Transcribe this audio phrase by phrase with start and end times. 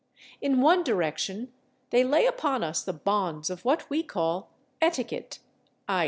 [0.41, 1.53] In one direction
[1.91, 4.49] they lay upon us the bonds of what we call
[4.81, 5.37] etiquette,
[5.87, 5.99] _i.